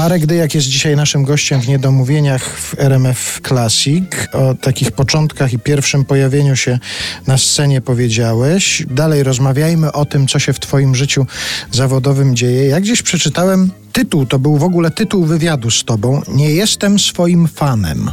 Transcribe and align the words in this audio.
Marek 0.00 0.26
Dyjak 0.26 0.54
jest 0.54 0.66
dzisiaj 0.66 0.96
naszym 0.96 1.24
gościem 1.24 1.60
w 1.60 1.68
Niedomówieniach 1.68 2.58
w 2.58 2.74
RMF 2.78 3.40
Classic. 3.48 4.04
O 4.32 4.54
takich 4.54 4.92
początkach 4.92 5.52
i 5.52 5.58
pierwszym 5.58 6.04
pojawieniu 6.04 6.56
się 6.56 6.78
na 7.26 7.38
scenie 7.38 7.80
powiedziałeś. 7.80 8.82
Dalej 8.90 9.22
rozmawiajmy 9.22 9.92
o 9.92 10.04
tym, 10.04 10.28
co 10.28 10.38
się 10.38 10.52
w 10.52 10.60
twoim 10.60 10.94
życiu 10.94 11.26
zawodowym 11.72 12.36
dzieje. 12.36 12.66
Jak 12.66 12.82
gdzieś 12.82 13.02
przeczytałem 13.02 13.70
tytuł, 13.92 14.26
to 14.26 14.38
był 14.38 14.56
w 14.56 14.62
ogóle 14.62 14.90
tytuł 14.90 15.24
wywiadu 15.24 15.70
z 15.70 15.84
tobą. 15.84 16.22
Nie 16.28 16.50
jestem 16.50 16.98
swoim 16.98 17.48
fanem. 17.48 18.10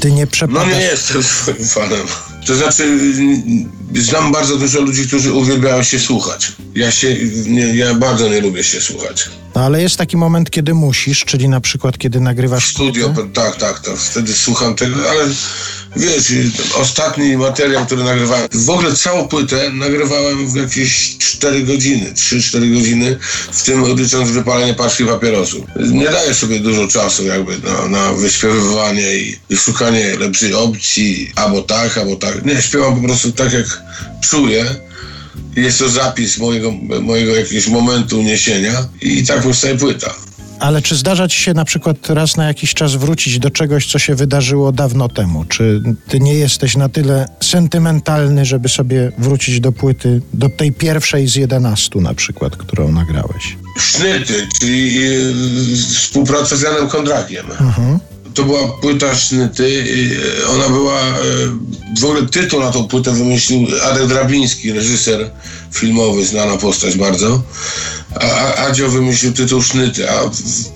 Ty 0.00 0.12
nie 0.12 0.26
przepadasz... 0.26 0.68
No 0.68 0.74
nie 0.74 0.84
jestem 0.84 1.22
swoim 1.22 1.66
fanem. 1.66 2.06
To 2.46 2.54
znaczy, 2.54 2.98
znam 3.94 4.32
bardzo 4.32 4.56
dużo 4.56 4.80
ludzi, 4.80 5.06
którzy 5.06 5.32
uwielbiają 5.32 5.82
się 5.82 5.98
słuchać. 5.98 6.52
Ja 6.74 6.90
się, 6.90 7.16
nie, 7.46 7.76
ja 7.76 7.94
bardzo 7.94 8.28
nie 8.28 8.40
lubię 8.40 8.64
się 8.64 8.80
słuchać. 8.80 9.28
No, 9.54 9.60
ale 9.60 9.82
jest 9.82 9.96
taki 9.96 10.16
moment, 10.16 10.50
kiedy 10.50 10.74
musisz, 10.74 11.24
czyli 11.24 11.48
na 11.48 11.60
przykład, 11.60 11.98
kiedy 11.98 12.20
nagrywasz 12.20 12.70
Studio, 12.70 13.10
płytę? 13.10 13.28
tak, 13.32 13.56
tak, 13.56 13.80
to 13.80 13.96
wtedy 13.96 14.34
słucham 14.34 14.74
tego, 14.74 15.10
ale 15.10 15.24
wiesz, 15.96 16.32
ostatni 16.74 17.36
materiał, 17.36 17.86
który 17.86 18.04
nagrywałem, 18.04 18.48
w 18.52 18.70
ogóle 18.70 18.96
całą 18.96 19.28
płytę 19.28 19.70
nagrywałem 19.70 20.50
w 20.50 20.56
jakieś 20.56 21.18
4 21.18 21.62
godziny, 21.62 22.12
3-4 22.12 22.74
godziny, 22.74 23.18
w 23.52 23.62
tym 23.62 23.96
licząc 23.96 24.30
wypalenie 24.30 24.74
paczki 24.74 25.04
papierosów. 25.04 25.64
Nie 25.92 26.08
daję 26.08 26.34
sobie 26.34 26.60
dużo 26.60 26.88
czasu 26.88 27.26
jakby 27.26 27.58
na, 27.58 27.88
na 27.88 28.12
wyśpiewywanie 28.12 29.16
i, 29.16 29.38
i 29.50 29.56
szukanie 29.56 30.16
lepszej 30.18 30.54
opcji, 30.54 31.32
albo 31.36 31.62
tak, 31.62 31.98
albo 31.98 32.16
tak. 32.16 32.31
Nie, 32.44 32.62
śpiewam 32.62 33.00
po 33.00 33.02
prostu 33.08 33.32
tak, 33.32 33.52
jak 33.52 33.82
czuję. 34.20 34.64
Jest 35.56 35.78
to 35.78 35.88
zapis 35.88 36.38
mojego, 36.38 36.72
mojego 37.02 37.36
jakiegoś 37.36 37.68
momentu 37.68 38.20
uniesienia 38.20 38.88
i 39.00 39.26
tak 39.26 39.42
powstaje 39.42 39.78
płyta. 39.78 40.14
Ale 40.62 40.82
czy 40.82 40.96
zdarza 40.96 41.28
ci 41.28 41.42
się 41.42 41.54
na 41.54 41.64
przykład 41.64 42.10
raz 42.10 42.36
na 42.36 42.44
jakiś 42.44 42.74
czas 42.74 42.94
wrócić 42.94 43.38
do 43.38 43.50
czegoś, 43.50 43.86
co 43.86 43.98
się 43.98 44.14
wydarzyło 44.14 44.72
dawno 44.72 45.08
temu? 45.08 45.44
Czy 45.44 45.82
ty 46.08 46.20
nie 46.20 46.34
jesteś 46.34 46.76
na 46.76 46.88
tyle 46.88 47.28
sentymentalny, 47.40 48.44
żeby 48.44 48.68
sobie 48.68 49.12
wrócić 49.18 49.60
do 49.60 49.72
płyty, 49.72 50.22
do 50.34 50.48
tej 50.48 50.72
pierwszej 50.72 51.28
z 51.28 51.36
11 51.36 52.00
na 52.00 52.14
przykład, 52.14 52.56
którą 52.56 52.92
nagrałeś? 52.92 53.56
Sznyty, 53.78 54.46
czyli 54.60 54.94
yy, 54.94 55.76
współpraca 55.76 56.56
z 56.56 56.60
Janem 56.60 56.88
Kondrakiem. 56.88 57.46
Mhm. 57.60 57.98
To 58.34 58.44
była 58.44 58.68
płyta 58.68 59.14
Sznyty. 59.14 59.70
yy, 59.70 60.48
Ona 60.48 60.68
była, 60.68 61.00
yy, 61.00 61.50
w 62.00 62.04
ogóle 62.04 62.26
tytuł 62.26 62.60
na 62.60 62.70
tą 62.70 62.88
płytę 62.88 63.10
wymyślił 63.10 63.68
Adek 63.82 64.06
Drabiński, 64.06 64.72
reżyser 64.72 65.30
filmowy, 65.72 66.26
znana 66.26 66.56
postać 66.56 66.96
bardzo. 66.96 67.42
A, 68.20 68.54
Adzio 68.54 68.88
wymyślił 68.88 69.32
tytuł 69.32 69.62
Sznyty, 69.62 70.10
a 70.10 70.30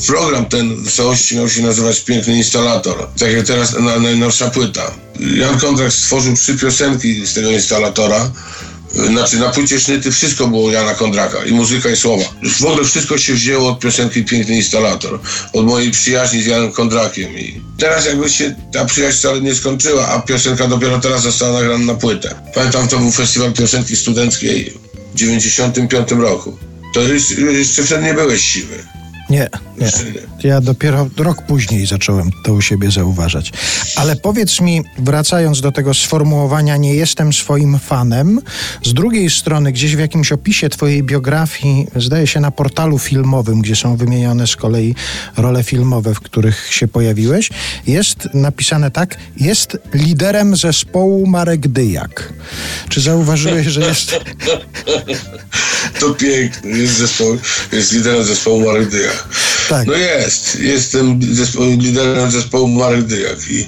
program 0.06 0.46
ten 0.46 0.76
w 0.84 0.92
całości 0.92 1.36
miał 1.36 1.48
się 1.48 1.62
nazywać 1.62 2.00
Piękny 2.00 2.36
Instalator. 2.36 3.08
Tak 3.18 3.32
jak 3.32 3.46
teraz 3.46 3.72
na, 3.78 3.98
najnowsza 3.98 4.50
płyta. 4.50 4.90
Jan 5.36 5.60
Kondrak 5.60 5.92
stworzył 5.92 6.36
trzy 6.36 6.58
piosenki 6.58 7.26
z 7.26 7.34
tego 7.34 7.50
instalatora. 7.50 8.30
Znaczy 9.04 9.38
na 9.38 9.48
płycie 9.48 9.80
Sznyty 9.80 10.12
wszystko 10.12 10.46
było 10.46 10.70
Jana 10.70 10.94
Kondraka 10.94 11.44
i 11.44 11.52
muzyka 11.52 11.90
i 11.90 11.96
słowa. 11.96 12.24
W 12.60 12.64
ogóle 12.64 12.84
wszystko 12.84 13.18
się 13.18 13.34
wzięło 13.34 13.70
od 13.70 13.78
piosenki 13.78 14.24
Piękny 14.24 14.56
Instalator, 14.56 15.20
od 15.52 15.66
mojej 15.66 15.90
przyjaźni 15.90 16.42
z 16.42 16.46
Janem 16.46 16.72
Kondrakiem 16.72 17.38
i 17.38 17.60
teraz 17.78 18.06
jakby 18.06 18.30
się 18.30 18.54
ta 18.72 18.84
przyjaźń 18.84 19.18
wcale 19.18 19.40
nie 19.40 19.54
skończyła, 19.54 20.08
a 20.08 20.20
piosenka 20.20 20.68
dopiero 20.68 20.98
teraz 20.98 21.22
została 21.22 21.52
nagrana 21.52 21.84
na 21.84 21.94
płytę. 21.94 22.34
Pamiętam, 22.54 22.88
to 22.88 22.98
był 22.98 23.10
festiwal 23.10 23.52
piosenki 23.52 23.96
studenckiej 23.96 24.74
w 25.14 25.16
95 25.16 26.10
roku. 26.10 26.58
To 26.94 27.02
jeszcze 27.52 27.84
wtedy 27.84 28.02
nie 28.04 28.14
byłeś 28.14 28.44
siwy. 28.44 28.95
Nie, 29.30 29.48
nie. 29.78 29.90
Ja 30.42 30.60
dopiero 30.60 31.08
rok 31.16 31.42
później 31.42 31.86
zacząłem 31.86 32.30
to 32.44 32.52
u 32.52 32.60
siebie 32.60 32.90
zauważać. 32.90 33.52
Ale 33.96 34.16
powiedz 34.16 34.60
mi, 34.60 34.82
wracając 34.98 35.60
do 35.60 35.72
tego 35.72 35.94
sformułowania, 35.94 36.76
nie 36.76 36.94
jestem 36.94 37.32
swoim 37.32 37.78
fanem, 37.78 38.40
z 38.84 38.94
drugiej 38.94 39.30
strony, 39.30 39.72
gdzieś 39.72 39.96
w 39.96 39.98
jakimś 39.98 40.32
opisie 40.32 40.68
Twojej 40.68 41.02
biografii, 41.02 41.86
zdaje 41.96 42.26
się 42.26 42.40
na 42.40 42.50
portalu 42.50 42.98
filmowym, 42.98 43.60
gdzie 43.60 43.76
są 43.76 43.96
wymienione 43.96 44.46
z 44.46 44.56
kolei 44.56 44.94
role 45.36 45.64
filmowe, 45.64 46.14
w 46.14 46.20
których 46.20 46.68
się 46.70 46.88
pojawiłeś, 46.88 47.50
jest 47.86 48.28
napisane 48.34 48.90
tak: 48.90 49.16
jest 49.36 49.78
liderem 49.94 50.56
zespołu 50.56 51.26
Marek 51.26 51.68
Dyjak. 51.68 52.32
Czy 52.88 53.00
zauważyłeś, 53.00 53.66
że 53.66 53.80
jest. 53.80 54.16
To 56.00 56.10
piękne, 56.14 56.70
jest, 56.70 56.92
zespoł, 56.92 57.38
jest 57.72 57.92
liderem 57.92 58.24
zespołu 58.24 58.66
Marek 58.66 58.88
Dyjak. 58.90 59.15
Tak. 59.68 59.86
No 59.86 59.94
jest, 59.94 60.60
jestem 60.60 61.20
liderem 61.78 62.30
zespołu 62.30 62.68
Marek 62.68 63.02
Dyjak 63.02 63.50
i 63.50 63.66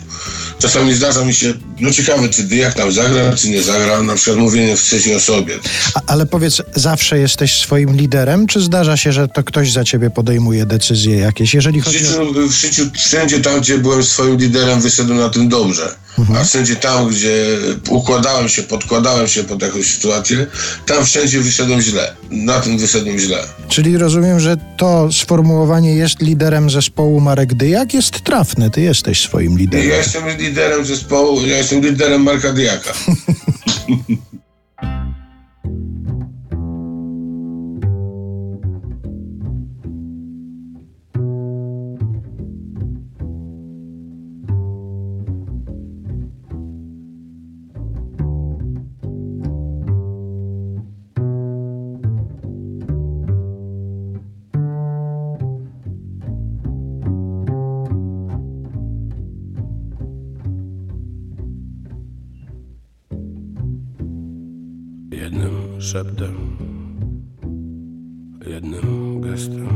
czasami 0.58 0.94
zdarza 0.94 1.24
mi 1.24 1.34
się, 1.34 1.54
no 1.80 1.90
ciekawe, 1.90 2.28
czy 2.28 2.42
Dyjak 2.42 2.74
tam 2.74 2.92
zagra, 2.92 3.36
czy 3.36 3.50
nie 3.50 3.62
zagra, 3.62 4.02
na 4.02 4.14
przykład 4.14 4.38
mówienie 4.38 4.76
w 4.76 4.82
trzeciej 4.82 5.14
osobie. 5.14 5.58
A, 5.94 6.00
ale 6.06 6.26
powiedz, 6.26 6.62
zawsze 6.74 7.18
jesteś 7.18 7.60
swoim 7.60 7.96
liderem, 7.96 8.46
czy 8.46 8.60
zdarza 8.60 8.96
się, 8.96 9.12
że 9.12 9.28
to 9.28 9.44
ktoś 9.44 9.72
za 9.72 9.84
ciebie 9.84 10.10
podejmuje 10.10 10.66
decyzje 10.66 11.16
jakieś? 11.16 11.54
Jeżeli 11.54 11.80
W 11.80 11.84
chodzi 11.84 11.98
o... 11.98 12.00
życiu, 12.00 12.48
w 12.48 12.52
życiu 12.52 12.90
wszędzie 12.94 13.40
tam, 13.40 13.60
gdzie 13.60 13.78
byłem 13.78 14.04
swoim 14.04 14.36
liderem, 14.36 14.80
wyszedłem 14.80 15.18
na 15.18 15.28
tym 15.28 15.48
dobrze. 15.48 15.94
A 16.40 16.44
wszędzie 16.44 16.76
tam, 16.76 17.08
gdzie 17.08 17.46
układałem 17.90 18.48
się, 18.48 18.62
podkładałem 18.62 19.28
się 19.28 19.44
pod 19.44 19.62
jakąś 19.62 19.94
sytuację, 19.94 20.46
tam 20.86 21.04
wszędzie 21.04 21.40
wyszedłem 21.40 21.80
źle. 21.82 22.14
Na 22.30 22.60
tym 22.60 22.78
wyszedłem 22.78 23.18
źle. 23.18 23.38
Czyli 23.68 23.98
rozumiem, 23.98 24.40
że 24.40 24.56
to 24.76 25.12
sformułowanie 25.12 25.94
jest 25.94 26.20
liderem 26.22 26.70
zespołu 26.70 27.20
Marek 27.20 27.54
Dyjak 27.54 27.94
jest 27.94 28.20
trafne. 28.20 28.70
Ty 28.70 28.80
jesteś 28.80 29.20
swoim 29.20 29.52
Ja 29.52 29.58
liderem. 29.58 29.88
jestem 29.88 30.38
liderem 30.38 30.84
zespołu, 30.84 31.46
ja 31.46 31.56
jestem 31.58 31.80
liderem 31.82 32.22
Marka 32.22 32.52
Dyjaka. 32.52 32.92
Jednym 65.28 65.80
szeptem, 65.80 66.34
jednym 68.46 69.20
gestem, 69.20 69.68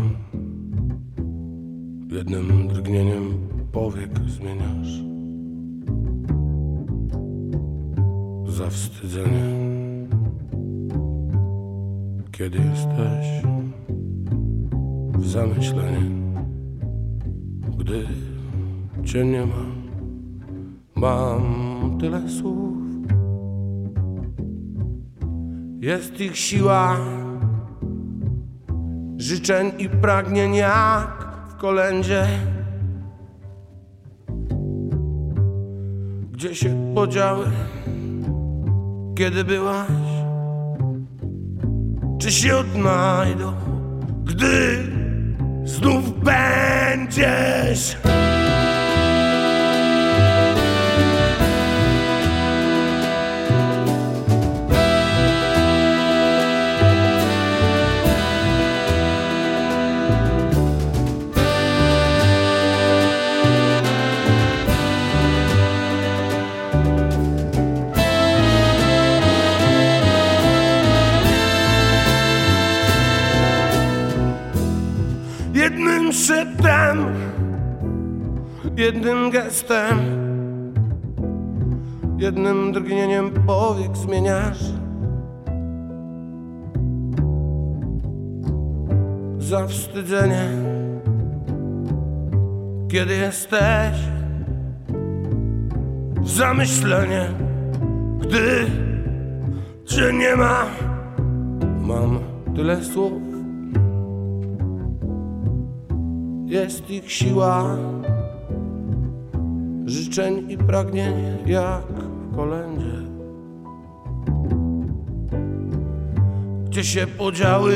jednym 2.11 2.69
drgnieniem 2.69 3.23
powiek 3.73 4.11
zmieniasz 4.27 5.03
zawstydzenie. 8.47 9.45
Kiedy 12.31 12.59
jesteś 12.59 13.43
w 15.19 15.27
zamyśleniu, 15.27 16.35
gdy 17.79 18.07
cię 19.05 19.25
nie 19.25 19.47
ma, 19.47 19.67
mam 20.97 21.99
tyle 22.01 22.29
słów. 22.29 22.82
Jest 25.83 26.21
ich 26.21 26.37
siła 26.37 26.97
życzeń 29.17 29.73
i 29.79 29.89
pragnień 29.89 30.55
jak 30.55 31.29
w 31.51 31.57
kolędzie. 31.57 32.27
Gdzie 36.33 36.55
się 36.55 36.93
podziały, 36.95 37.47
kiedy 39.19 39.45
byłaś? 39.45 39.89
Czy 42.19 42.33
się 42.33 42.57
odnajdą, 42.57 43.53
gdy 44.25 44.79
znów 45.65 46.25
będziesz? 46.25 47.97
Szeptem, 76.23 76.99
jednym 78.77 79.31
gestem, 79.31 79.99
jednym 82.19 82.73
drgnieniem 82.73 83.31
powiek 83.47 83.97
zmieniasz. 83.97 84.63
Zawstydzenie, 89.39 90.49
kiedy 92.89 93.15
jesteś. 93.15 93.97
W 96.21 96.31
zamyślenie, 96.31 97.29
gdy 98.21 98.67
cię 99.87 100.13
nie 100.13 100.37
ma. 100.37 100.65
Mam 101.81 102.19
tyle 102.57 102.85
słów, 102.85 103.32
jest 106.53 106.91
ich 106.91 107.13
siła, 107.13 107.77
życzeń 109.87 110.51
i 110.51 110.59
pragnień 110.59 111.15
jak 111.47 111.87
w 111.87 112.37
kolędzie. 112.37 112.93
Gdzie 116.67 116.85
się 116.85 117.07
podziały, 117.07 117.75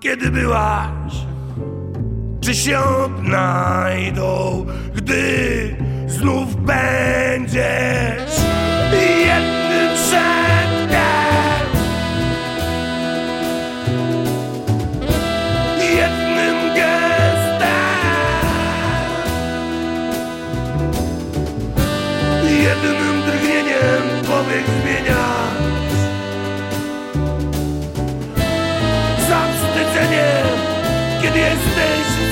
kiedy 0.00 0.30
byłaś? 0.30 1.26
Czy 2.40 2.54
się 2.54 2.78
odnajdą, 2.78 4.66
gdy 4.94 5.76
znów 6.06 6.56
będziesz 6.56 8.09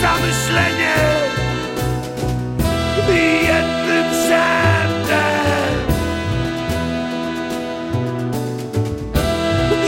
zamyślenie, 0.01 0.95
jednym 3.49 4.09
szeptem, 4.29 5.79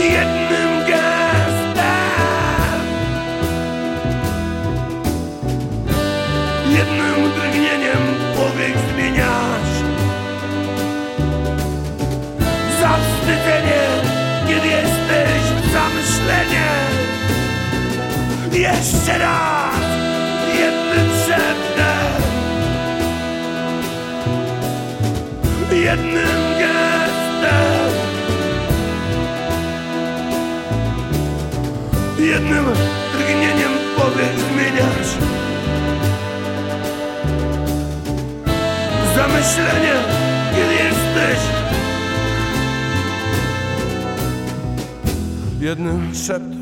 jednym 0.03 0.71
gestem. 0.87 1.81
Jednym 6.69 7.31
drgnieniem 7.35 8.03
powiek 8.35 8.75
zmieniasz 8.93 9.71
Zawstydzenie, 12.81 13.80
Jeszcze 18.61 19.17
raz, 19.17 19.75
jednym 20.59 21.09
szeptem 21.25 22.21
Jednym 25.71 26.37
gestem 26.59 27.91
Jednym 32.19 32.65
drgnieniem 33.13 33.71
powiek 33.97 34.33
zmieniasz 34.39 35.11
zamyślenie, 39.15 39.93
kiedy 40.55 40.73
jesteś. 40.73 41.39
Jednym 45.59 46.15
szeptem. 46.15 46.60